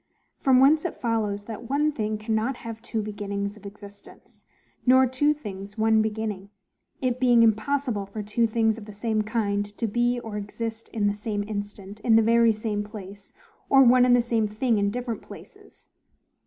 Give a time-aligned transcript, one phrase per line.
[0.39, 4.45] From whence it follows, that one thing cannot have two beginnings of existence,
[4.83, 6.49] nor two things one beginning;
[7.03, 11.05] it being impossible for two things of the same kind to be or exist in
[11.05, 13.31] the same instant, in the very same place;
[13.69, 15.87] or one and the same thing in different places.